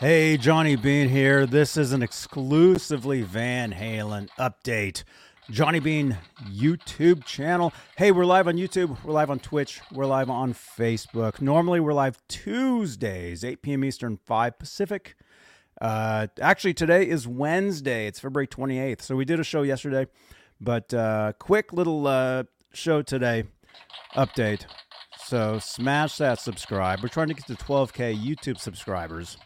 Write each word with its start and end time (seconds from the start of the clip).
Hey, 0.00 0.38
Johnny 0.38 0.76
Bean 0.76 1.10
here. 1.10 1.44
This 1.44 1.76
is 1.76 1.92
an 1.92 2.02
exclusively 2.02 3.20
Van 3.20 3.70
Halen 3.70 4.30
update. 4.38 5.04
Johnny 5.50 5.78
Bean 5.78 6.16
YouTube 6.42 7.26
channel. 7.26 7.74
Hey, 7.98 8.10
we're 8.10 8.24
live 8.24 8.48
on 8.48 8.54
YouTube. 8.54 8.96
We're 9.04 9.12
live 9.12 9.30
on 9.30 9.40
Twitch. 9.40 9.82
We're 9.92 10.06
live 10.06 10.30
on 10.30 10.54
Facebook. 10.54 11.42
Normally, 11.42 11.80
we're 11.80 11.92
live 11.92 12.16
Tuesdays, 12.28 13.44
8 13.44 13.60
p.m. 13.60 13.84
Eastern, 13.84 14.16
5 14.16 14.58
Pacific. 14.58 15.16
Uh, 15.82 16.28
actually, 16.40 16.72
today 16.72 17.06
is 17.06 17.28
Wednesday. 17.28 18.06
It's 18.06 18.20
February 18.20 18.46
28th. 18.46 19.02
So 19.02 19.16
we 19.16 19.26
did 19.26 19.38
a 19.38 19.44
show 19.44 19.60
yesterday, 19.60 20.06
but 20.62 20.94
uh, 20.94 21.34
quick 21.38 21.74
little 21.74 22.06
uh, 22.06 22.44
show 22.72 23.02
today 23.02 23.44
update. 24.14 24.64
So 25.26 25.58
smash 25.58 26.16
that 26.16 26.38
subscribe. 26.38 27.02
We're 27.02 27.10
trying 27.10 27.28
to 27.28 27.34
get 27.34 27.46
to 27.48 27.54
12K 27.54 28.18
YouTube 28.18 28.58
subscribers. 28.58 29.36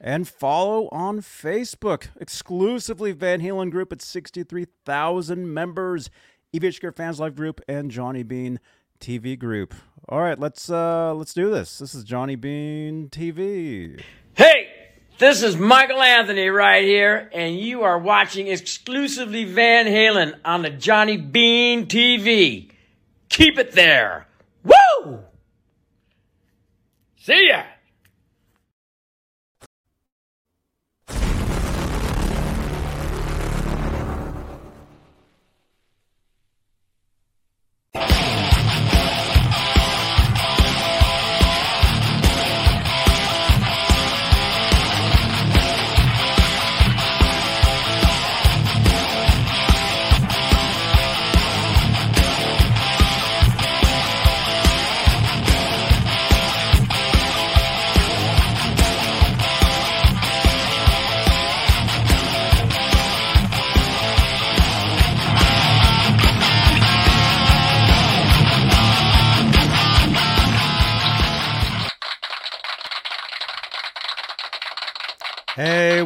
And 0.00 0.28
follow 0.28 0.88
on 0.90 1.20
Facebook. 1.20 2.08
Exclusively 2.20 3.12
Van 3.12 3.40
Halen 3.40 3.70
Group 3.70 3.92
at 3.92 4.00
63,000 4.00 5.52
members. 5.52 6.10
EVHK 6.54 6.96
Fans 6.96 7.20
Live 7.20 7.34
Group 7.34 7.60
and 7.68 7.90
Johnny 7.90 8.22
Bean 8.22 8.60
TV 9.00 9.38
Group. 9.38 9.74
All 10.08 10.20
right, 10.20 10.38
let's 10.38 10.70
uh 10.70 11.12
let's 11.14 11.34
do 11.34 11.50
this. 11.50 11.78
This 11.78 11.94
is 11.94 12.04
Johnny 12.04 12.36
Bean 12.36 13.08
TV. 13.10 14.00
Hey, 14.34 14.68
this 15.18 15.42
is 15.42 15.56
Michael 15.56 16.00
Anthony 16.00 16.48
right 16.48 16.84
here, 16.84 17.28
and 17.34 17.58
you 17.58 17.82
are 17.82 17.98
watching 17.98 18.46
exclusively 18.46 19.44
Van 19.44 19.84
Halen 19.86 20.38
on 20.44 20.62
the 20.62 20.70
Johnny 20.70 21.16
Bean 21.18 21.86
TV. 21.86 22.70
Keep 23.28 23.58
it 23.58 23.72
there. 23.72 24.26
Woo! 24.64 25.20
See 27.18 27.48
ya! 27.50 27.64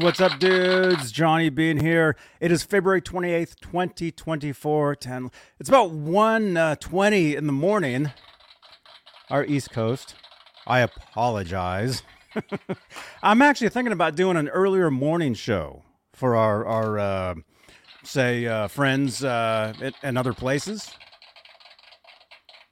What's 0.02 0.20
up, 0.20 0.36
dudes? 0.40 1.12
Johnny 1.12 1.48
Bean 1.48 1.78
here. 1.78 2.16
It 2.40 2.50
is 2.50 2.64
February 2.64 3.00
28th, 3.00 3.60
2024. 3.60 4.96
10. 4.96 5.30
It's 5.60 5.68
about 5.68 5.92
1 5.92 6.56
uh, 6.56 6.74
20 6.74 7.36
in 7.36 7.46
the 7.46 7.52
morning, 7.52 8.10
our 9.30 9.44
East 9.44 9.70
Coast. 9.70 10.16
I 10.66 10.80
apologize. 10.80 12.02
I'm 13.22 13.42
actually 13.42 13.68
thinking 13.68 13.92
about 13.92 14.16
doing 14.16 14.36
an 14.36 14.48
earlier 14.48 14.90
morning 14.90 15.34
show 15.34 15.84
for 16.12 16.34
our, 16.34 16.66
our 16.66 16.98
uh, 16.98 17.34
say, 18.02 18.46
uh, 18.46 18.66
friends 18.66 19.22
uh, 19.22 19.72
in 20.02 20.16
other 20.16 20.32
places. 20.32 20.90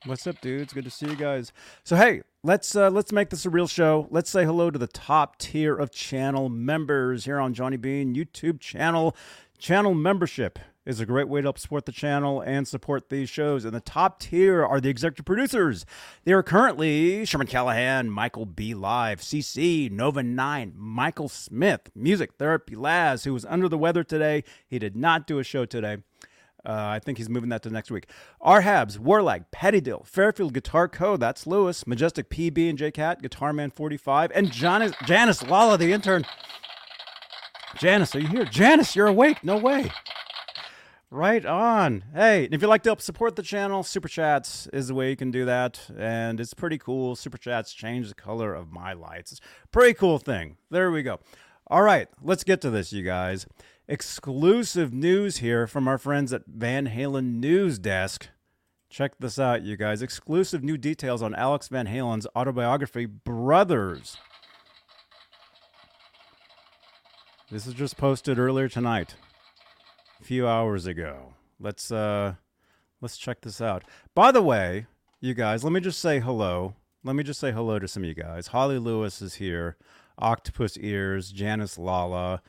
What's 0.04 0.26
up, 0.26 0.40
dudes? 0.40 0.72
Good 0.72 0.84
to 0.84 0.90
see 0.90 1.06
you 1.06 1.16
guys. 1.16 1.52
So, 1.84 1.94
hey, 1.94 2.22
let's 2.42 2.74
uh, 2.74 2.90
let's 2.90 3.12
make 3.12 3.30
this 3.30 3.44
a 3.44 3.50
real 3.50 3.66
show. 3.66 4.06
Let's 4.10 4.30
say 4.30 4.44
hello 4.44 4.70
to 4.70 4.78
the 4.78 4.86
top 4.86 5.38
tier 5.38 5.76
of 5.76 5.90
channel 5.90 6.48
members 6.48 7.24
here 7.24 7.38
on 7.38 7.54
Johnny 7.54 7.76
Bean 7.76 8.14
YouTube 8.14 8.60
channel. 8.60 9.16
Channel 9.58 9.94
membership 9.94 10.58
is 10.86 11.00
a 11.00 11.06
great 11.06 11.28
way 11.28 11.42
to 11.42 11.44
help 11.44 11.58
support 11.58 11.84
the 11.84 11.92
channel 11.92 12.40
and 12.40 12.66
support 12.66 13.10
these 13.10 13.28
shows. 13.28 13.66
And 13.66 13.74
the 13.74 13.80
top 13.80 14.18
tier 14.18 14.64
are 14.64 14.80
the 14.80 14.88
executive 14.88 15.26
producers. 15.26 15.84
They 16.24 16.32
are 16.32 16.42
currently 16.42 17.26
Sherman 17.26 17.46
Callahan, 17.46 18.10
Michael 18.10 18.46
B. 18.46 18.72
Live, 18.72 19.20
CC, 19.20 19.90
Nova 19.90 20.22
9, 20.22 20.72
Michael 20.74 21.28
Smith, 21.28 21.90
Music 21.94 22.32
Therapy 22.38 22.74
Laz, 22.74 23.24
who 23.24 23.34
was 23.34 23.44
under 23.44 23.68
the 23.68 23.76
weather 23.76 24.02
today. 24.02 24.42
He 24.66 24.78
did 24.78 24.96
not 24.96 25.26
do 25.26 25.38
a 25.38 25.44
show 25.44 25.66
today. 25.66 25.98
Uh, 26.64 26.72
I 26.72 26.98
think 26.98 27.18
he's 27.18 27.28
moving 27.28 27.50
that 27.50 27.62
to 27.62 27.70
next 27.70 27.90
week. 27.90 28.06
Arhabs, 28.42 28.98
Warlag, 28.98 29.46
Pettydill, 29.52 30.06
Fairfield 30.06 30.52
Guitar 30.52 30.88
Co. 30.88 31.16
That's 31.16 31.46
Lewis, 31.46 31.86
Majestic 31.86 32.28
PB 32.28 32.68
and 32.68 32.78
J 32.78 32.90
Cat, 32.90 33.22
Guitar 33.22 33.52
Man 33.52 33.70
45, 33.70 34.32
and 34.34 34.50
Janice, 34.50 34.92
Janice 35.06 35.42
Lala, 35.42 35.78
the 35.78 35.92
intern. 35.92 36.26
Janice, 37.76 38.14
are 38.14 38.20
you 38.20 38.28
here? 38.28 38.44
Janice, 38.44 38.94
you're 38.94 39.06
awake. 39.06 39.42
No 39.42 39.56
way. 39.56 39.90
Right 41.10 41.44
on. 41.44 42.04
Hey, 42.14 42.44
if 42.52 42.62
you'd 42.62 42.68
like 42.68 42.82
to 42.84 42.90
help 42.90 43.00
support 43.00 43.36
the 43.36 43.42
channel, 43.42 43.82
Super 43.82 44.08
Chats 44.08 44.68
is 44.72 44.88
the 44.88 44.94
way 44.94 45.10
you 45.10 45.16
can 45.16 45.30
do 45.30 45.44
that. 45.44 45.80
And 45.96 46.38
it's 46.38 46.54
pretty 46.54 46.78
cool. 46.78 47.16
Super 47.16 47.38
Chats 47.38 47.72
change 47.72 48.08
the 48.08 48.14
color 48.14 48.54
of 48.54 48.70
my 48.70 48.92
lights. 48.92 49.32
It's 49.32 49.40
pretty 49.72 49.94
cool 49.94 50.18
thing. 50.18 50.56
There 50.70 50.90
we 50.90 51.02
go. 51.02 51.18
All 51.68 51.82
right, 51.82 52.08
let's 52.22 52.44
get 52.44 52.60
to 52.62 52.70
this, 52.70 52.92
you 52.92 53.04
guys 53.04 53.46
exclusive 53.90 54.94
news 54.94 55.38
here 55.38 55.66
from 55.66 55.88
our 55.88 55.98
friends 55.98 56.32
at 56.32 56.46
Van 56.46 56.86
Halen 56.86 57.40
News 57.40 57.76
Desk. 57.76 58.28
Check 58.88 59.18
this 59.18 59.36
out, 59.36 59.62
you 59.62 59.76
guys. 59.76 60.00
Exclusive 60.00 60.62
new 60.62 60.76
details 60.76 61.22
on 61.22 61.34
Alex 61.34 61.66
Van 61.66 61.86
Halen's 61.86 62.26
autobiography, 62.36 63.04
Brothers. 63.06 64.16
This 67.50 67.66
is 67.66 67.74
just 67.74 67.96
posted 67.96 68.38
earlier 68.38 68.68
tonight, 68.68 69.16
a 70.20 70.24
few 70.24 70.46
hours 70.46 70.86
ago. 70.86 71.34
Let's 71.58 71.90
uh 71.90 72.34
let's 73.00 73.18
check 73.18 73.40
this 73.40 73.60
out. 73.60 73.82
By 74.14 74.30
the 74.30 74.42
way, 74.42 74.86
you 75.20 75.34
guys, 75.34 75.64
let 75.64 75.72
me 75.72 75.80
just 75.80 75.98
say 75.98 76.20
hello. 76.20 76.74
Let 77.02 77.16
me 77.16 77.24
just 77.24 77.40
say 77.40 77.50
hello 77.50 77.80
to 77.80 77.88
some 77.88 78.04
of 78.04 78.08
you 78.08 78.14
guys. 78.14 78.48
Holly 78.48 78.78
Lewis 78.78 79.20
is 79.20 79.34
here. 79.34 79.76
Octopus 80.16 80.76
Ears, 80.76 81.32
Janice 81.32 81.76
Lala, 81.76 82.40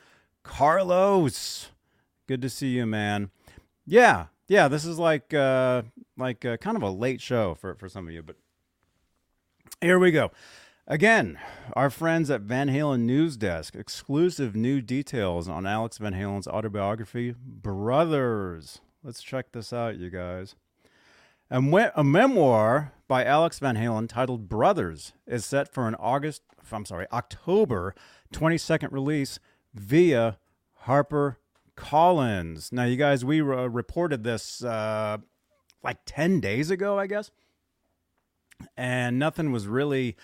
Carlos, 0.42 1.70
good 2.26 2.42
to 2.42 2.48
see 2.48 2.68
you, 2.68 2.86
man. 2.86 3.30
Yeah, 3.86 4.26
yeah, 4.48 4.68
this 4.68 4.84
is 4.84 4.98
like 4.98 5.32
uh, 5.32 5.82
like 6.16 6.44
uh, 6.44 6.56
kind 6.58 6.76
of 6.76 6.82
a 6.82 6.90
late 6.90 7.20
show 7.20 7.54
for 7.54 7.74
for 7.74 7.88
some 7.88 8.06
of 8.06 8.12
you, 8.12 8.22
but 8.22 8.36
here 9.80 9.98
we 9.98 10.10
go. 10.10 10.30
Again, 10.86 11.38
our 11.74 11.90
friends 11.90 12.28
at 12.28 12.40
Van 12.40 12.68
Halen 12.68 13.00
News 13.00 13.36
Desk, 13.36 13.76
exclusive 13.76 14.56
new 14.56 14.80
details 14.80 15.48
on 15.48 15.64
Alex 15.64 15.98
Van 15.98 16.12
Halen's 16.12 16.48
autobiography, 16.48 17.34
Brothers. 17.38 18.80
Let's 19.04 19.22
check 19.22 19.52
this 19.52 19.72
out, 19.72 19.96
you 19.96 20.10
guys. 20.10 20.56
A, 21.50 21.62
me- 21.62 21.90
a 21.94 22.02
memoir 22.02 22.92
by 23.06 23.24
Alex 23.24 23.58
Van 23.60 23.76
Halen 23.76 24.08
titled 24.08 24.48
Brothers 24.48 25.12
is 25.26 25.44
set 25.44 25.72
for 25.72 25.86
an 25.86 25.94
August, 25.96 26.42
I'm 26.72 26.84
sorry, 26.84 27.06
October 27.12 27.94
22nd 28.32 28.90
release 28.90 29.38
via 29.74 30.38
Harper 30.80 31.38
Collins. 31.76 32.72
Now, 32.72 32.84
you 32.84 32.96
guys, 32.96 33.24
we 33.24 33.40
uh, 33.40 33.66
reported 33.66 34.24
this 34.24 34.62
uh, 34.62 35.18
like 35.82 35.98
10 36.06 36.40
days 36.40 36.70
ago, 36.70 36.98
I 36.98 37.06
guess, 37.06 37.30
and 38.76 39.18
nothing 39.18 39.52
was 39.52 39.66
really 39.66 40.16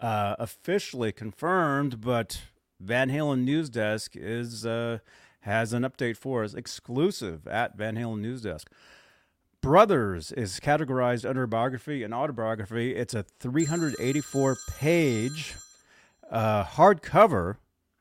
uh, 0.00 0.36
officially 0.38 1.12
confirmed, 1.12 2.00
but 2.00 2.42
Van 2.80 3.10
Halen 3.10 3.44
News 3.44 3.68
Desk 3.68 4.12
is 4.14 4.64
uh, 4.64 4.98
has 5.40 5.72
an 5.72 5.82
update 5.82 6.16
for 6.16 6.44
us, 6.44 6.54
exclusive 6.54 7.46
at 7.46 7.76
Van 7.76 7.96
Halen 7.96 8.20
News 8.20 8.42
Desk. 8.42 8.70
Brothers 9.60 10.30
is 10.32 10.60
categorized 10.60 11.28
under 11.28 11.46
biography 11.46 12.04
and 12.04 12.14
autobiography. 12.14 12.94
It's 12.94 13.14
a 13.14 13.24
384 13.40 14.56
page 14.78 15.56
uh, 16.30 16.64
hardcover 16.64 17.56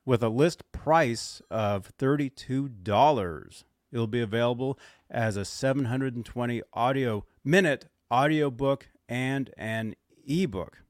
with 0.08 0.24
a 0.24 0.30
list 0.30 0.72
price 0.72 1.42
of 1.52 1.92
$32. 1.98 3.64
It'll 3.92 4.08
be 4.08 4.22
available 4.22 4.80
as 5.12 5.36
a 5.36 5.44
720 5.44 6.62
audio 6.74 7.26
minute 7.44 7.88
audiobook 8.10 8.88
and 9.10 9.52
an 9.58 9.96
ebook. 10.26 10.82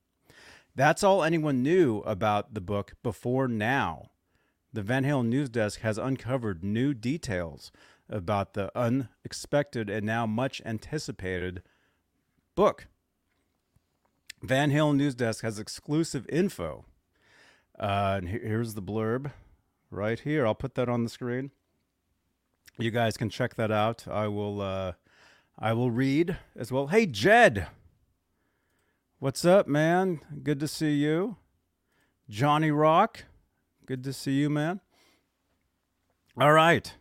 That's 0.75 1.03
all 1.03 1.23
anyone 1.23 1.63
knew 1.63 2.01
about 2.01 2.53
the 2.53 2.61
book 2.61 2.93
before 3.01 3.47
now. 3.47 4.11
The 4.71 4.83
Van 4.83 5.03
Halen 5.03 5.29
News 5.29 5.49
Desk 5.49 5.79
has 5.79 5.97
uncovered 5.97 6.63
new 6.63 6.93
details 6.93 7.71
about 8.07 8.53
the 8.53 8.71
unexpected 8.77 9.89
and 9.89 10.05
now 10.05 10.27
much 10.27 10.61
anticipated 10.63 11.63
book. 12.53 12.85
Van 14.43 14.71
Halen 14.71 14.97
News 14.97 15.15
Desk 15.15 15.43
has 15.43 15.57
exclusive 15.57 16.27
info 16.29 16.85
Uh, 17.79 18.15
and 18.17 18.29
here's 18.29 18.73
the 18.73 18.81
blurb 18.81 19.31
right 19.91 20.19
here. 20.19 20.45
I'll 20.45 20.55
put 20.55 20.75
that 20.75 20.89
on 20.89 21.03
the 21.03 21.09
screen. 21.09 21.51
You 22.77 22.91
guys 22.91 23.17
can 23.17 23.29
check 23.29 23.55
that 23.55 23.71
out. 23.71 24.07
I 24.07 24.27
will. 24.27 24.61
Uh, 24.61 24.93
I 25.59 25.73
will 25.73 25.89
read 25.89 26.37
as 26.55 26.71
well. 26.71 26.87
Hey, 26.87 27.07
Jed. 27.07 27.67
What's 29.19 29.43
up, 29.43 29.67
man? 29.67 30.19
Good 30.43 30.59
to 30.59 30.67
see 30.67 30.93
you. 30.93 31.37
Johnny 32.29 32.69
Rock. 32.69 33.23
Good 33.87 34.03
to 34.03 34.13
see 34.13 34.33
you, 34.33 34.49
man. 34.51 34.81
All 36.39 36.53
right. 36.53 36.93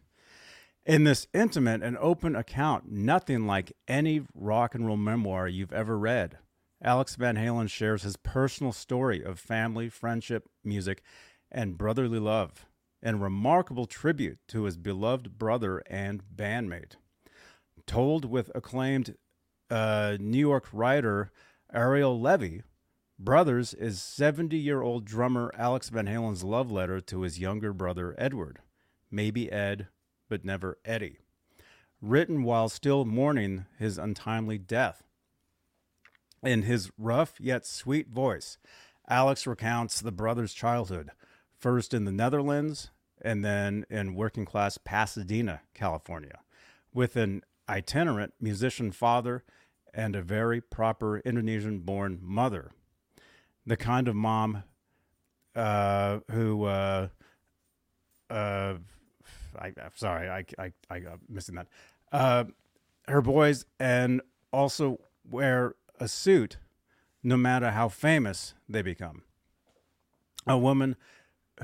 In 0.86 1.04
this 1.04 1.26
intimate 1.34 1.82
and 1.82 1.98
open 1.98 2.34
account, 2.34 2.90
nothing 2.90 3.46
like 3.46 3.72
any 3.86 4.22
rock 4.34 4.74
and 4.74 4.86
roll 4.86 4.96
memoir 4.96 5.48
you've 5.48 5.72
ever 5.72 5.98
read, 5.98 6.38
Alex 6.86 7.16
Van 7.16 7.34
Halen 7.34 7.68
shares 7.68 8.04
his 8.04 8.16
personal 8.16 8.70
story 8.70 9.20
of 9.20 9.40
family, 9.40 9.88
friendship, 9.88 10.48
music, 10.62 11.02
and 11.50 11.76
brotherly 11.76 12.20
love, 12.20 12.64
and 13.02 13.20
remarkable 13.20 13.86
tribute 13.86 14.38
to 14.46 14.62
his 14.62 14.76
beloved 14.76 15.36
brother 15.36 15.82
and 15.90 16.22
bandmate. 16.32 16.94
Told 17.86 18.24
with 18.24 18.52
acclaimed 18.54 19.16
uh, 19.68 20.16
New 20.20 20.38
York 20.38 20.68
writer 20.72 21.32
Ariel 21.72 22.20
Levy, 22.20 22.62
Brothers 23.18 23.74
is 23.74 24.00
70 24.00 24.56
year 24.56 24.80
old 24.80 25.04
drummer 25.04 25.50
Alex 25.58 25.88
Van 25.88 26.06
Halen's 26.06 26.44
love 26.44 26.70
letter 26.70 27.00
to 27.00 27.22
his 27.22 27.40
younger 27.40 27.72
brother 27.72 28.14
Edward, 28.16 28.60
maybe 29.10 29.50
Ed, 29.50 29.88
but 30.28 30.44
never 30.44 30.78
Eddie. 30.84 31.18
Written 32.00 32.44
while 32.44 32.68
still 32.68 33.04
mourning 33.04 33.66
his 33.76 33.98
untimely 33.98 34.58
death. 34.58 35.05
In 36.46 36.62
his 36.62 36.92
rough 36.96 37.40
yet 37.40 37.66
sweet 37.66 38.08
voice, 38.08 38.56
Alex 39.08 39.48
recounts 39.48 40.00
the 40.00 40.12
brothers' 40.12 40.54
childhood, 40.54 41.10
first 41.58 41.92
in 41.92 42.04
the 42.04 42.12
Netherlands 42.12 42.90
and 43.20 43.44
then 43.44 43.84
in 43.90 44.14
working 44.14 44.44
class 44.44 44.78
Pasadena, 44.78 45.62
California, 45.74 46.38
with 46.94 47.16
an 47.16 47.42
itinerant 47.68 48.34
musician 48.40 48.92
father 48.92 49.42
and 49.92 50.14
a 50.14 50.22
very 50.22 50.60
proper 50.60 51.18
Indonesian 51.18 51.80
born 51.80 52.20
mother. 52.22 52.70
The 53.66 53.76
kind 53.76 54.06
of 54.06 54.14
mom 54.14 54.62
uh, 55.56 56.20
who, 56.30 56.64
uh, 56.66 57.08
uh, 58.30 58.74
I, 59.58 59.66
I'm 59.66 59.96
sorry, 59.96 60.28
I, 60.28 60.44
I, 60.60 60.72
I 60.88 60.98
got 61.00 61.18
missing 61.28 61.56
that. 61.56 61.66
Uh, 62.12 62.44
her 63.08 63.20
boys 63.20 63.66
and 63.80 64.20
also 64.52 65.00
wear 65.28 65.74
a 65.98 66.08
suit 66.08 66.58
no 67.22 67.36
matter 67.36 67.70
how 67.70 67.88
famous 67.88 68.54
they 68.68 68.82
become. 68.82 69.22
A 70.46 70.56
woman 70.56 70.96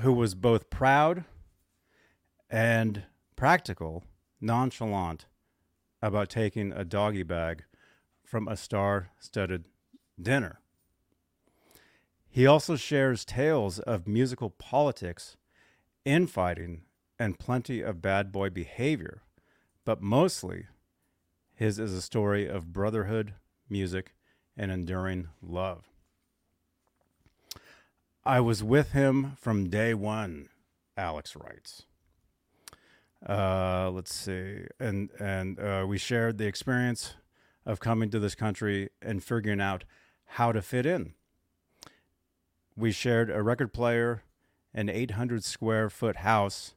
who 0.01 0.11
was 0.11 0.35
both 0.35 0.69
proud 0.69 1.23
and 2.49 3.03
practical, 3.35 4.03
nonchalant 4.41 5.25
about 6.01 6.29
taking 6.29 6.73
a 6.73 6.83
doggy 6.83 7.23
bag 7.23 7.63
from 8.23 8.47
a 8.47 8.57
star 8.57 9.11
studded 9.19 9.65
dinner. 10.21 10.59
He 12.29 12.47
also 12.47 12.75
shares 12.75 13.25
tales 13.25 13.79
of 13.79 14.07
musical 14.07 14.49
politics, 14.49 15.37
infighting, 16.03 16.81
and 17.19 17.39
plenty 17.39 17.81
of 17.81 18.01
bad 18.01 18.31
boy 18.31 18.49
behavior, 18.49 19.21
but 19.85 20.01
mostly 20.01 20.65
his 21.55 21.79
is 21.79 21.93
a 21.93 22.01
story 22.01 22.47
of 22.47 22.73
brotherhood, 22.73 23.35
music, 23.69 24.13
and 24.57 24.71
enduring 24.71 25.27
love. 25.41 25.89
I 28.25 28.39
was 28.39 28.63
with 28.63 28.91
him 28.91 29.35
from 29.39 29.69
day 29.69 29.93
one, 29.93 30.49
Alex 30.95 31.35
writes. 31.35 31.83
Uh, 33.27 33.89
let's 33.91 34.13
see, 34.13 34.65
and 34.79 35.09
and 35.19 35.59
uh, 35.59 35.85
we 35.87 35.97
shared 35.97 36.37
the 36.37 36.45
experience 36.45 37.15
of 37.65 37.79
coming 37.79 38.09
to 38.09 38.19
this 38.19 38.35
country 38.35 38.89
and 39.01 39.23
figuring 39.23 39.61
out 39.61 39.85
how 40.25 40.51
to 40.51 40.61
fit 40.61 40.85
in. 40.85 41.13
We 42.75 42.91
shared 42.91 43.29
a 43.29 43.41
record 43.41 43.71
player, 43.71 44.23
an 44.73 44.89
800 44.89 45.43
square 45.43 45.89
foot 45.89 46.17
house, 46.17 46.75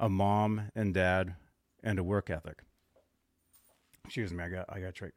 a 0.00 0.08
mom 0.08 0.70
and 0.74 0.94
dad, 0.94 1.34
and 1.82 1.98
a 1.98 2.02
work 2.02 2.30
ethic. 2.30 2.62
Excuse 4.04 4.32
me, 4.32 4.42
I 4.42 4.48
got 4.48 4.66
I 4.68 4.80
got 4.80 4.94
trick. 4.94 5.14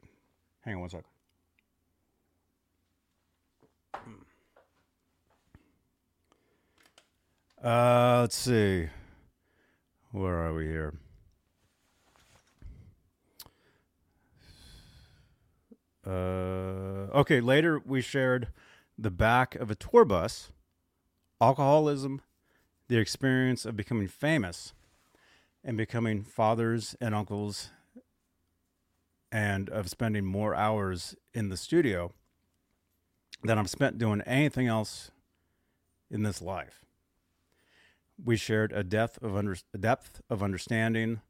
Hang 0.61 0.75
on 0.75 0.81
one 0.81 0.89
sec. 0.89 1.05
Uh, 7.63 8.21
let's 8.21 8.35
see. 8.35 8.88
Where 10.11 10.35
are 10.35 10.53
we 10.53 10.65
here? 10.65 10.95
Uh, 16.05 17.07
okay, 17.13 17.39
later 17.39 17.79
we 17.85 18.01
shared 18.01 18.47
the 18.97 19.11
back 19.11 19.53
of 19.53 19.69
a 19.69 19.75
tour 19.75 20.03
bus, 20.05 20.51
alcoholism, 21.39 22.21
the 22.88 22.97
experience 22.97 23.63
of 23.65 23.75
becoming 23.75 24.07
famous, 24.07 24.73
and 25.63 25.77
becoming 25.77 26.23
fathers 26.23 26.95
and 26.99 27.13
uncles, 27.13 27.69
and 29.31 29.69
of 29.69 29.88
spending 29.88 30.25
more 30.25 30.55
hours 30.55 31.15
in 31.33 31.49
the 31.49 31.57
studio 31.57 32.11
than 33.43 33.57
I've 33.57 33.69
spent 33.69 33.97
doing 33.97 34.21
anything 34.21 34.67
else 34.67 35.11
in 36.09 36.23
this 36.23 36.41
life. 36.41 36.85
We 38.23 38.38
shared 38.38 38.71
a 38.71 38.83
depth 38.83 39.21
of 39.23 39.35
under, 39.35 39.55
a 39.73 39.77
depth 39.77 40.21
of 40.29 40.43
understanding 40.43 41.21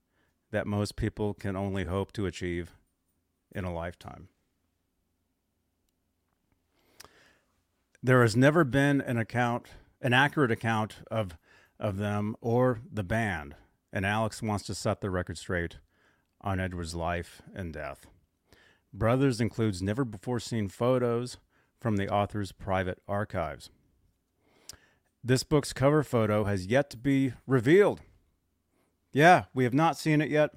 that 0.51 0.67
most 0.67 0.95
people 0.95 1.33
can 1.33 1.55
only 1.55 1.85
hope 1.85 2.11
to 2.13 2.25
achieve 2.25 2.71
in 3.53 3.63
a 3.63 3.73
lifetime. 3.73 4.27
There 8.03 8.21
has 8.21 8.35
never 8.35 8.63
been 8.63 8.99
an 8.99 9.17
account, 9.17 9.67
an 10.01 10.13
accurate 10.13 10.51
account 10.51 10.97
of 11.09 11.37
of 11.81 11.97
them 11.97 12.35
or 12.41 12.79
the 12.93 13.03
band, 13.03 13.55
and 13.91 14.05
Alex 14.05 14.41
wants 14.41 14.65
to 14.67 14.75
set 14.75 15.01
the 15.01 15.09
record 15.09 15.37
straight 15.37 15.77
on 16.39 16.59
Edward's 16.59 16.95
life 16.95 17.41
and 17.55 17.73
death. 17.73 18.05
Brothers 18.93 19.41
includes 19.41 19.81
never 19.81 20.05
before 20.05 20.39
seen 20.39 20.69
photos 20.69 21.37
from 21.81 21.97
the 21.97 22.07
author's 22.07 22.51
private 22.51 22.99
archives. 23.07 23.69
This 25.23 25.43
book's 25.43 25.73
cover 25.73 26.03
photo 26.03 26.45
has 26.45 26.67
yet 26.67 26.89
to 26.91 26.97
be 26.97 27.33
revealed. 27.45 28.01
Yeah, 29.11 29.45
we 29.53 29.65
have 29.65 29.73
not 29.73 29.97
seen 29.97 30.21
it 30.21 30.29
yet. 30.29 30.51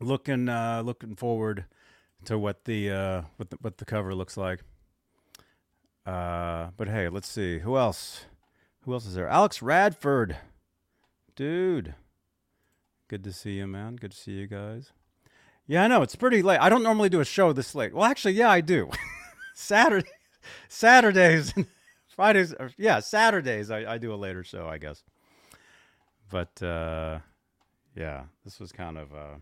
Looking 0.00 0.48
uh, 0.48 0.82
looking 0.84 1.16
forward 1.16 1.64
to 2.26 2.38
what 2.38 2.64
the 2.64 2.90
uh, 2.90 3.22
what 3.36 3.50
the, 3.50 3.56
what 3.60 3.78
the 3.78 3.84
cover 3.84 4.14
looks 4.14 4.36
like. 4.36 4.60
Uh, 6.06 6.68
but 6.76 6.88
hey, 6.88 7.08
let's 7.08 7.28
see 7.28 7.58
who 7.58 7.76
else. 7.76 8.26
Who 8.82 8.92
else 8.92 9.06
is 9.06 9.14
there? 9.14 9.28
Alex 9.28 9.60
Radford, 9.60 10.36
dude. 11.34 11.94
Good 13.08 13.24
to 13.24 13.32
see 13.32 13.54
you, 13.56 13.66
man. 13.66 13.96
Good 13.96 14.12
to 14.12 14.16
see 14.16 14.32
you 14.32 14.46
guys. 14.46 14.92
Yeah, 15.66 15.82
I 15.82 15.88
know 15.88 16.02
it's 16.02 16.16
pretty 16.16 16.42
late. 16.42 16.60
I 16.60 16.68
don't 16.68 16.82
normally 16.82 17.08
do 17.08 17.20
a 17.20 17.24
show 17.24 17.52
this 17.52 17.74
late. 17.74 17.92
Well, 17.92 18.04
actually, 18.04 18.34
yeah, 18.34 18.50
I 18.50 18.60
do. 18.60 18.90
Saturday, 19.58 20.08
Saturdays, 20.68 21.52
and 21.56 21.66
Fridays. 22.08 22.54
Or, 22.54 22.70
yeah, 22.78 23.00
Saturdays. 23.00 23.70
I, 23.70 23.94
I 23.94 23.98
do 23.98 24.14
a 24.14 24.16
later 24.16 24.44
show, 24.44 24.68
I 24.68 24.78
guess. 24.78 25.02
But 26.30 26.62
uh, 26.62 27.18
yeah, 27.96 28.24
this 28.44 28.60
was 28.60 28.70
kind 28.70 28.96
of 28.96 29.12
uh, 29.12 29.36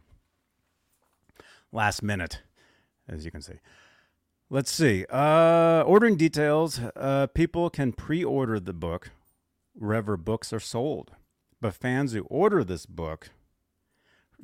last 1.70 2.02
minute, 2.02 2.42
as 3.08 3.24
you 3.24 3.30
can 3.30 3.42
see. 3.42 3.60
Let's 4.48 4.70
see. 4.70 5.04
Uh, 5.10 5.82
ordering 5.86 6.16
details. 6.16 6.80
Uh, 6.96 7.26
people 7.26 7.68
can 7.68 7.92
pre-order 7.92 8.58
the 8.58 8.72
book 8.72 9.10
wherever 9.74 10.16
books 10.16 10.52
are 10.52 10.60
sold, 10.60 11.10
but 11.60 11.74
fans 11.74 12.12
who 12.12 12.22
order 12.30 12.64
this 12.64 12.86
book 12.86 13.30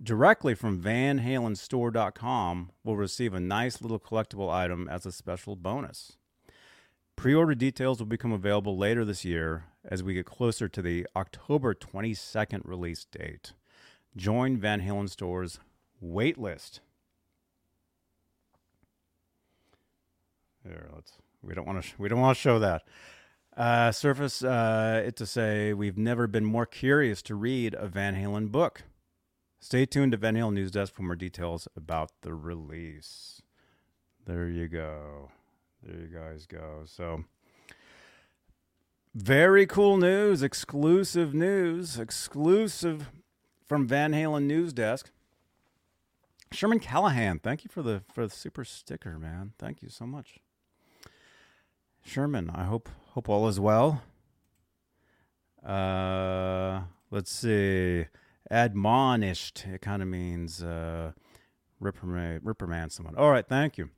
directly 0.00 0.54
from 0.54 0.80
VanHalenStore.com 0.80 2.70
will 2.84 2.96
receive 2.96 3.34
a 3.34 3.40
nice 3.40 3.80
little 3.80 3.99
collectible 3.99 4.50
item 4.50 4.88
as 4.88 5.06
a 5.06 5.12
special 5.12 5.56
bonus. 5.56 6.16
Pre-order 7.16 7.54
details 7.54 7.99
will 7.99 8.06
become 8.06 8.32
available 8.32 8.76
later 8.76 9.04
this 9.04 9.25
year 9.25 9.64
as 9.84 10.02
we 10.02 10.14
get 10.14 10.26
closer 10.26 10.68
to 10.68 10.82
the 10.82 11.06
October 11.14 11.75
22nd 11.75 12.62
release 12.64 13.04
date. 13.04 13.52
Join 14.16 14.56
Van 14.56 14.80
Halen 14.80 15.08
Store's 15.08 15.58
waitlist. 16.02 16.80
Here, 20.64 20.88
let's. 20.94 21.12
We 21.42 21.54
don't 21.54 21.66
want 21.66 21.82
to. 21.82 21.88
Sh- 21.88 21.94
we 21.99 22.08
don't 22.08 22.20
want 22.20 22.37
to 22.37 22.40
show 22.40 22.58
that. 22.61 22.82
Uh, 23.56 23.90
surface 23.90 24.42
uh, 24.42 25.02
it 25.04 25.16
to 25.16 25.26
say 25.26 25.72
we've 25.72 25.99
never 25.99 26.26
been 26.26 26.44
more 26.44 26.66
curious 26.66 27.20
to 27.22 27.34
read 27.34 27.75
a 27.75 27.87
Van 27.87 28.14
Halen 28.14 28.50
book. 28.50 28.84
Stay 29.62 29.87
tuned 29.87 30.11
to 30.11 30.19
Van 30.19 30.35
Halen 30.35 30.54
News 30.54 30.73
Desk 30.73 30.92
for 30.92 31.02
more 31.02 31.14
details 31.14 31.69
about 31.76 32.11
the 32.23 32.35
release. 32.35 33.42
There 34.26 34.49
you 34.49 34.66
go. 34.66 35.31
There 35.85 36.00
you 36.00 36.09
guys 36.09 36.47
go. 36.47 36.83
So, 36.85 37.25
Very 39.14 39.64
cool 39.66 39.99
news, 39.99 40.42
exclusive 40.42 41.33
news, 41.33 41.97
exclusive 41.97 43.11
from 43.64 43.87
Van 43.87 44.12
Halen 44.12 44.45
News 44.47 44.73
Desk. 44.73 45.12
Sherman 46.50 46.81
Callahan, 46.81 47.38
thank 47.38 47.62
you 47.62 47.71
for 47.73 47.83
the 47.83 48.02
for 48.12 48.26
the 48.26 48.35
super 48.35 48.64
sticker, 48.64 49.16
man. 49.16 49.52
Thank 49.61 49.81
you 49.81 49.88
so 49.88 50.07
much. 50.07 50.40
Sherman, 52.04 52.50
I 52.50 52.64
hope 52.64 52.88
hope 53.11 53.28
all 53.28 53.47
is 53.47 53.61
well. 53.61 54.02
Uh, 55.64 56.81
let's 57.12 57.31
see. 57.31 58.07
Admonished. 58.50 59.64
It 59.72 59.80
kind 59.80 60.02
of 60.02 60.08
means 60.08 60.62
uh, 60.62 61.12
reprimand, 61.80 62.40
reprimand 62.44 62.92
someone. 62.92 63.16
All 63.16 63.30
right, 63.30 63.46
thank 63.46 63.78
you. 63.78 63.90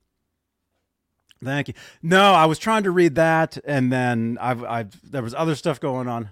Thank 1.43 1.69
you. 1.69 1.75
No, 2.03 2.33
I 2.33 2.47
was 2.47 2.59
trying 2.59 2.85
to 2.85 2.91
read 2.91 3.17
that, 3.17 3.59
and 3.65 3.93
then 3.93 4.39
I've, 4.41 4.65
I've 4.65 5.11
there 5.11 5.23
was 5.23 5.35
other 5.35 5.55
stuff 5.55 5.79
going 5.79 6.09
on, 6.09 6.31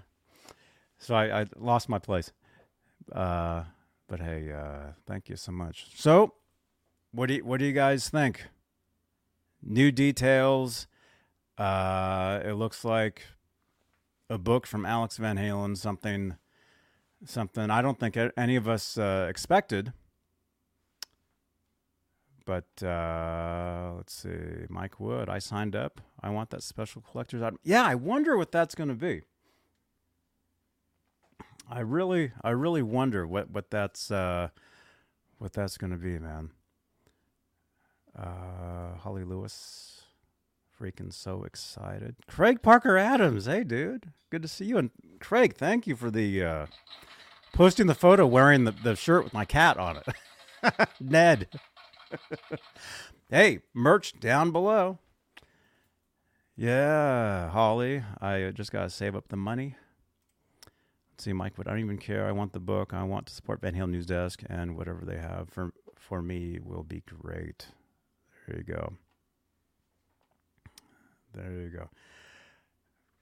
so 0.97 1.13
I, 1.13 1.41
I 1.41 1.45
lost 1.55 1.87
my 1.87 1.99
place. 1.99 2.31
Uh, 3.11 3.63
but 4.07 4.19
hey, 4.19 4.51
uh, 4.51 4.93
thank 5.05 5.29
you 5.29 5.35
so 5.35 5.51
much. 5.51 5.87
So, 5.95 6.33
what 7.11 7.27
do 7.27 7.35
you, 7.35 7.45
what 7.45 7.59
do 7.59 7.65
you 7.65 7.73
guys 7.73 8.09
think? 8.09 8.45
New 9.61 9.91
details. 9.91 10.87
Uh, 11.57 12.39
it 12.43 12.53
looks 12.53 12.83
like 12.83 13.23
a 14.29 14.37
book 14.37 14.65
from 14.65 14.85
Alex 14.85 15.17
Van 15.17 15.37
Halen. 15.37 15.77
Something, 15.77 16.35
something 17.25 17.69
I 17.69 17.81
don't 17.81 17.99
think 17.99 18.17
any 18.37 18.55
of 18.55 18.67
us 18.67 18.97
uh, 18.97 19.27
expected. 19.29 19.93
But 22.45 22.83
uh, 22.83 23.93
let's 23.95 24.13
see, 24.13 24.65
Mike 24.67 24.99
Wood. 24.99 25.29
I 25.29 25.39
signed 25.39 25.75
up. 25.75 26.01
I 26.21 26.29
want 26.29 26.49
that 26.49 26.61
special 26.61 27.01
collector's 27.01 27.41
item. 27.41 27.57
Yeah, 27.63 27.83
I 27.83 27.95
wonder 27.95 28.37
what 28.37 28.51
that's 28.51 28.75
going 28.75 28.89
to 28.89 28.95
be. 28.95 29.21
I 31.69 31.79
really, 31.79 32.31
I 32.43 32.49
really 32.49 32.81
wonder 32.81 33.25
what 33.25 33.49
what 33.49 33.71
that's 33.71 34.11
uh, 34.11 34.49
what 35.37 35.53
that's 35.53 35.77
going 35.77 35.91
to 35.91 35.97
be, 35.97 36.19
man. 36.19 36.49
Uh, 38.17 38.95
Holly 38.99 39.23
Lewis, 39.23 40.01
freaking 40.79 41.13
so 41.13 41.43
excited. 41.43 42.15
Craig 42.27 42.61
Parker 42.61 42.97
Adams, 42.97 43.45
hey 43.45 43.63
dude, 43.63 44.11
good 44.29 44.41
to 44.41 44.47
see 44.47 44.65
you. 44.65 44.77
And 44.77 44.91
Craig, 45.19 45.55
thank 45.55 45.87
you 45.87 45.95
for 45.95 46.11
the 46.11 46.43
uh, 46.43 46.65
posting 47.53 47.87
the 47.87 47.95
photo 47.95 48.27
wearing 48.27 48.65
the, 48.65 48.71
the 48.71 48.95
shirt 48.95 49.23
with 49.23 49.33
my 49.33 49.45
cat 49.45 49.77
on 49.77 49.97
it. 49.97 50.89
Ned. 50.99 51.47
hey, 53.29 53.59
merch 53.73 54.19
down 54.19 54.51
below. 54.51 54.99
Yeah, 56.55 57.49
Holly, 57.49 58.03
I 58.19 58.51
just 58.51 58.71
got 58.71 58.83
to 58.83 58.89
save 58.89 59.15
up 59.15 59.29
the 59.29 59.37
money. 59.37 59.75
Let's 61.11 61.23
see, 61.23 61.33
Mike, 61.33 61.53
but 61.55 61.67
I 61.67 61.71
don't 61.71 61.79
even 61.79 61.97
care. 61.97 62.27
I 62.27 62.31
want 62.31 62.53
the 62.53 62.59
book. 62.59 62.93
I 62.93 63.03
want 63.03 63.27
to 63.27 63.33
support 63.33 63.61
Van 63.61 63.73
Halen 63.73 63.91
News 63.91 64.05
Desk, 64.05 64.43
and 64.49 64.75
whatever 64.75 65.05
they 65.05 65.17
have 65.17 65.49
for 65.49 65.71
for 65.97 66.21
me 66.21 66.59
will 66.61 66.83
be 66.83 67.01
great. 67.07 67.67
There 68.47 68.57
you 68.57 68.63
go. 68.63 68.93
There 71.33 71.51
you 71.51 71.69
go. 71.69 71.89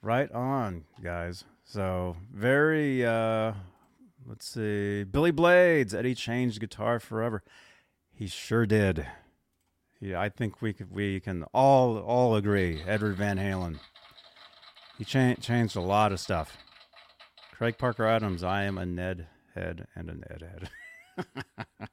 Right 0.01 0.31
on, 0.31 0.85
guys. 1.01 1.43
So 1.63 2.17
very. 2.33 3.05
uh 3.05 3.53
Let's 4.31 4.47
see, 4.47 5.03
Billy 5.03 5.31
Blades. 5.31 5.93
Eddie 5.93 6.15
changed 6.15 6.61
guitar 6.61 7.01
forever. 7.01 7.43
He 8.13 8.27
sure 8.27 8.65
did. 8.65 9.05
Yeah, 10.00 10.21
I 10.21 10.29
think 10.29 10.61
we 10.61 10.71
could, 10.71 10.89
we 10.89 11.19
can 11.19 11.43
all 11.53 11.97
all 11.97 12.38
agree. 12.38 12.81
Edward 12.88 13.17
Van 13.17 13.38
Halen. 13.38 13.79
He 14.97 15.03
cha- 15.03 15.33
changed 15.33 15.75
a 15.75 15.81
lot 15.81 16.13
of 16.13 16.21
stuff. 16.21 16.55
Craig 17.51 17.77
Parker 17.77 18.07
Adams. 18.07 18.41
I 18.41 18.63
am 18.63 18.77
a 18.77 18.85
Ned 18.85 19.27
head 19.53 19.88
and 19.97 20.09
a 20.09 20.13
Ned 20.13 20.69
head. 21.17 21.27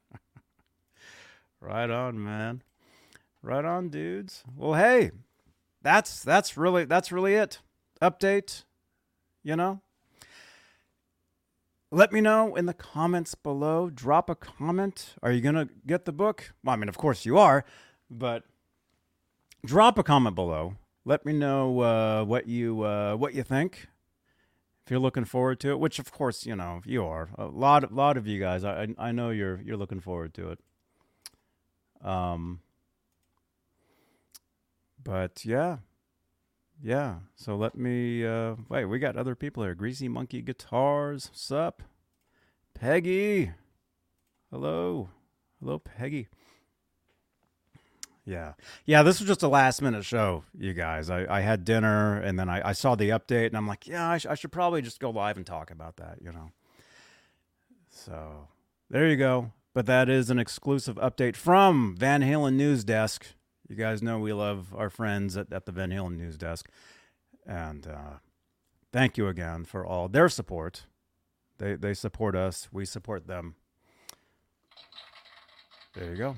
right 1.59 1.89
on, 1.89 2.23
man. 2.23 2.63
Right 3.41 3.65
on, 3.65 3.89
dudes. 3.89 4.45
Well, 4.55 4.75
hey, 4.75 5.11
that's 5.81 6.23
that's 6.23 6.55
really 6.55 6.85
that's 6.85 7.11
really 7.11 7.33
it. 7.33 7.59
Update. 8.01 8.63
You 9.43 9.57
know, 9.57 9.81
let 11.91 12.11
me 12.11 12.21
know 12.21 12.55
in 12.55 12.65
the 12.65 12.73
comments 12.73 13.35
below. 13.35 13.89
Drop 13.89 14.29
a 14.29 14.35
comment. 14.35 15.15
Are 15.23 15.31
you 15.31 15.41
going 15.41 15.55
to 15.55 15.69
get 15.85 16.05
the 16.05 16.11
book? 16.11 16.53
Well, 16.63 16.73
I 16.73 16.77
mean, 16.77 16.89
of 16.89 16.97
course 16.97 17.25
you 17.25 17.37
are, 17.37 17.65
but 18.09 18.43
drop 19.65 19.97
a 19.97 20.03
comment 20.03 20.35
below. 20.35 20.75
Let 21.05 21.25
me 21.25 21.33
know 21.33 21.79
uh, 21.81 22.23
what 22.25 22.47
you 22.47 22.83
uh, 22.83 23.15
what 23.15 23.33
you 23.33 23.43
think. 23.43 23.87
If 24.85 24.91
you're 24.91 24.99
looking 24.99 25.25
forward 25.25 25.59
to 25.61 25.69
it, 25.69 25.79
which 25.79 25.99
of 25.99 26.11
course 26.11 26.45
you 26.45 26.55
know 26.55 26.81
you 26.85 27.03
are. 27.05 27.29
A 27.37 27.45
lot, 27.45 27.91
lot 27.93 28.17
of 28.17 28.27
you 28.27 28.39
guys. 28.39 28.63
I 28.63 28.87
I 28.97 29.11
know 29.11 29.29
you're 29.29 29.61
you're 29.63 29.77
looking 29.77 30.01
forward 30.01 30.33
to 30.35 30.51
it. 30.51 30.59
Um. 32.05 32.59
But 35.01 35.45
yeah, 35.45 35.77
yeah. 36.83 37.15
So 37.35 37.55
let 37.55 37.75
me 37.75 38.25
uh 38.25 38.55
wait, 38.69 38.85
we 38.85 38.99
got 38.99 39.15
other 39.17 39.35
people 39.35 39.63
here. 39.63 39.75
Greasy 39.75 40.07
Monkey 40.07 40.41
Guitars. 40.41 41.29
Sup? 41.33 41.83
Peggy. 42.73 43.51
Hello. 44.51 45.09
Hello, 45.59 45.79
Peggy. 45.79 46.27
Yeah. 48.25 48.53
Yeah, 48.85 49.03
this 49.03 49.19
was 49.19 49.27
just 49.27 49.43
a 49.43 49.47
last 49.47 49.81
minute 49.81 50.05
show, 50.05 50.43
you 50.57 50.73
guys. 50.73 51.09
I, 51.09 51.25
I 51.37 51.41
had 51.41 51.65
dinner 51.65 52.19
and 52.21 52.37
then 52.37 52.47
I, 52.47 52.69
I 52.69 52.71
saw 52.73 52.95
the 52.95 53.09
update 53.09 53.47
and 53.47 53.57
I'm 53.57 53.67
like, 53.67 53.87
yeah, 53.87 54.07
I, 54.07 54.17
sh- 54.19 54.27
I 54.27 54.35
should 54.35 54.51
probably 54.51 54.81
just 54.81 54.99
go 54.99 55.09
live 55.09 55.35
and 55.37 55.45
talk 55.45 55.71
about 55.71 55.97
that, 55.97 56.19
you 56.21 56.31
know. 56.31 56.51
So 57.89 58.47
there 58.89 59.07
you 59.07 59.17
go. 59.17 59.51
But 59.73 59.87
that 59.87 60.09
is 60.09 60.29
an 60.29 60.39
exclusive 60.39 60.95
update 60.97 61.35
from 61.35 61.95
Van 61.97 62.21
Halen 62.21 62.53
News 62.53 62.83
Desk. 62.83 63.25
You 63.69 63.75
guys 63.75 64.01
know 64.01 64.17
we 64.17 64.33
love 64.33 64.73
our 64.75 64.89
friends 64.89 65.37
at, 65.37 65.53
at 65.53 65.65
the 65.65 65.71
Van 65.71 65.91
Halen 65.91 66.17
News 66.17 66.37
Desk. 66.37 66.67
And 67.45 67.85
uh, 67.85 68.17
thank 68.91 69.15
you 69.15 69.27
again 69.27 69.63
for 69.63 69.85
all 69.85 70.09
their 70.09 70.27
support. 70.27 70.87
They, 71.59 71.75
they 71.75 71.93
support 71.93 72.35
us, 72.35 72.67
we 72.71 72.83
support 72.83 73.27
them. 73.27 73.55
There 75.93 76.09
you 76.09 76.17
go. 76.17 76.35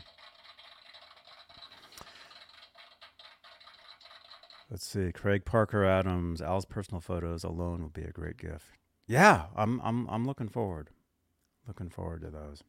Let's 4.69 4.85
see. 4.85 5.11
Craig 5.11 5.43
Parker 5.43 5.83
Adams, 5.83 6.41
Al's 6.41 6.63
personal 6.63 7.01
photos 7.01 7.43
alone 7.43 7.83
would 7.83 7.93
be 7.93 8.03
a 8.03 8.11
great 8.11 8.37
gift. 8.37 8.77
Yeah, 9.05 9.47
I'm 9.55 9.81
I'm 9.81 10.07
I'm 10.09 10.25
looking 10.25 10.47
forward. 10.47 10.91
Looking 11.67 11.89
forward 11.89 12.21
to 12.21 12.29
those. 12.29 12.63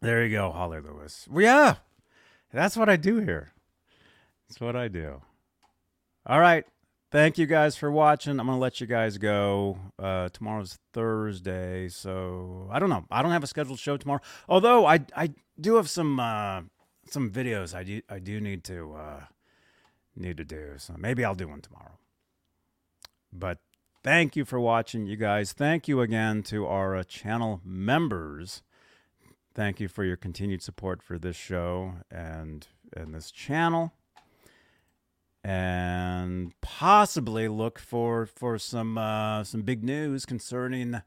There 0.00 0.24
you 0.24 0.34
go, 0.34 0.50
Holly 0.50 0.80
Lewis. 0.80 1.28
Yeah, 1.30 1.74
that's 2.52 2.76
what 2.76 2.88
I 2.88 2.96
do 2.96 3.18
here. 3.18 3.52
That's 4.48 4.60
what 4.60 4.76
I 4.76 4.88
do. 4.88 5.22
All 6.26 6.40
right. 6.40 6.64
Thank 7.10 7.38
you 7.38 7.46
guys 7.46 7.74
for 7.74 7.90
watching. 7.90 8.38
I'm 8.38 8.46
going 8.46 8.56
to 8.58 8.60
let 8.60 8.82
you 8.82 8.86
guys 8.86 9.16
go. 9.16 9.78
Uh, 9.98 10.28
tomorrow's 10.28 10.78
Thursday, 10.92 11.88
so 11.88 12.68
I 12.70 12.78
don't 12.78 12.90
know. 12.90 13.06
I 13.10 13.22
don't 13.22 13.32
have 13.32 13.42
a 13.42 13.46
scheduled 13.46 13.78
show 13.78 13.96
tomorrow. 13.96 14.20
Although 14.46 14.84
I 14.84 15.00
I 15.16 15.30
do 15.58 15.76
have 15.76 15.88
some 15.88 16.20
uh, 16.20 16.62
some 17.08 17.30
videos 17.30 17.74
I 17.74 17.82
do 17.82 18.02
I 18.10 18.18
do 18.18 18.42
need 18.42 18.62
to 18.64 18.94
uh, 18.94 19.20
need 20.14 20.36
to 20.36 20.44
do. 20.44 20.74
So 20.76 20.96
maybe 20.98 21.24
I'll 21.24 21.34
do 21.34 21.48
one 21.48 21.62
tomorrow. 21.62 21.98
But 23.32 23.58
thank 24.04 24.36
you 24.36 24.44
for 24.44 24.60
watching, 24.60 25.06
you 25.06 25.16
guys. 25.16 25.54
Thank 25.54 25.88
you 25.88 26.02
again 26.02 26.42
to 26.44 26.66
our 26.66 26.94
uh, 26.94 27.04
channel 27.04 27.62
members 27.64 28.62
thank 29.54 29.80
you 29.80 29.88
for 29.88 30.04
your 30.04 30.16
continued 30.16 30.62
support 30.62 31.02
for 31.02 31.18
this 31.18 31.36
show 31.36 31.94
and 32.10 32.66
and 32.96 33.14
this 33.14 33.30
channel. 33.30 33.92
And 35.44 36.52
possibly 36.60 37.48
look 37.48 37.78
for 37.78 38.26
for 38.26 38.58
some 38.58 38.98
uh, 38.98 39.44
some 39.44 39.62
big 39.62 39.84
news 39.84 40.26
concerning 40.26 41.00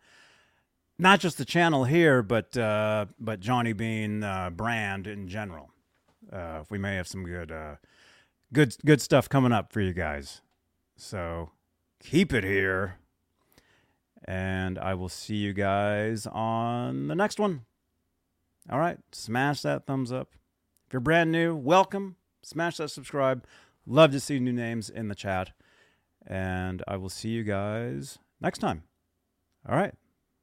not 0.98 1.20
just 1.20 1.38
the 1.38 1.46
channel 1.46 1.86
here 1.86 2.22
but 2.22 2.56
uh, 2.58 3.06
but 3.20 3.40
Johnny 3.40 3.74
Bean 3.74 4.24
uh, 4.24 4.50
brand 4.50 5.08
in 5.08 5.28
general. 5.28 5.70
Uh, 6.32 6.64
we 6.70 6.78
may 6.78 6.96
have 6.96 7.08
some 7.08 7.24
good 7.24 7.52
uh, 7.52 7.76
good 8.54 8.76
good 8.86 9.02
stuff 9.02 9.28
coming 9.28 9.52
up 9.52 9.72
for 9.72 9.82
you 9.82 9.94
guys. 9.94 10.42
So 10.96 11.52
keep 12.00 12.34
it 12.34 12.44
here. 12.44 12.98
And 14.24 14.78
I 14.78 14.94
will 14.94 15.10
see 15.10 15.38
you 15.38 15.52
guys 15.52 16.28
on 16.28 17.08
the 17.08 17.16
next 17.16 17.40
one 17.40 17.66
all 18.72 18.80
right, 18.80 18.98
smash 19.12 19.62
that 19.62 19.86
thumbs 19.86 20.12
up. 20.12 20.30
If 20.88 20.94
you're 20.94 21.02
brand 21.02 21.32
new, 21.32 21.56
welcome. 21.56 22.16
Smash 22.42 22.78
that 22.78 22.90
subscribe. 22.90 23.46
Love 23.86 24.12
to 24.12 24.20
see 24.20 24.40
new 24.40 24.54
names 24.54 24.90
in 24.90 25.10
the 25.10 25.16
chat. 25.16 25.52
And 26.26 26.82
I 26.88 26.98
will 26.98 27.10
see 27.10 27.30
you 27.30 27.44
guys 27.44 28.18
next 28.40 28.60
time. 28.60 28.84
All 29.68 29.76
right. 29.76 29.94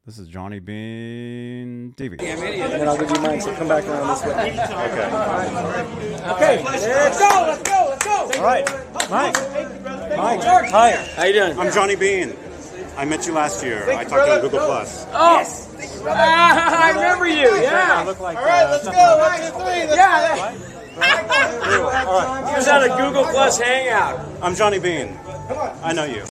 This 0.04 0.18
is 0.18 0.28
Johnny 0.28 0.58
Bean 0.58 1.92
TV. 1.97 2.20
And 2.23 2.40
then 2.73 2.88
I'll 2.88 2.97
give 2.97 3.11
you 3.11 3.20
mine, 3.20 3.40
so 3.40 3.54
come 3.54 3.68
back 3.68 3.85
around 3.85 4.08
this 4.08 4.25
way. 4.25 4.52
Okay. 4.52 5.06
Okay, 6.32 6.64
let's 6.64 7.18
go, 7.18 7.44
let's 7.47 7.62
go, 7.62 7.87
let's 7.90 8.04
go. 8.04 8.38
All 8.38 8.44
right. 8.44 8.66
Mike. 9.11 9.37
Mike, 10.16 10.42
Hi. 10.70 10.90
How 11.14 11.25
you 11.25 11.32
doing? 11.35 11.58
I'm 11.58 11.73
Johnny 11.73 11.94
Bean. 11.94 12.35
I 12.97 13.04
met 13.04 13.26
you 13.26 13.32
last 13.32 13.62
year. 13.62 13.88
I 13.90 14.04
talked 14.04 14.25
to 14.25 14.30
you 14.30 14.37
on 14.37 14.40
Google 14.40 14.61
Plus. 14.61 15.06
Oh, 15.12 15.67
Ah, 16.07 16.85
I 16.85 16.90
remember 16.93 17.26
you. 17.26 17.49
Yeah. 17.62 18.02
Look 18.07 18.21
like. 18.21 18.37
All 18.38 18.45
right, 18.45 18.71
let's 18.71 18.85
go. 18.85 18.93
One, 18.93 19.40
two, 19.40 19.52
three. 19.59 19.87
Let's 19.87 19.97
Yeah. 19.97 20.55
All 22.07 22.21
right. 22.21 22.49
He 22.49 22.55
was 22.57 22.69
on 22.69 22.83
a 22.85 22.97
Google 22.97 23.25
Plus 23.25 23.59
hangout. 23.59 24.21
I'm 24.43 24.55
Johnny 24.55 24.78
Bean. 24.78 25.19
Come 25.49 25.59
on. 25.59 25.78
I 25.83 25.93
know 25.93 26.05
you. 26.05 26.25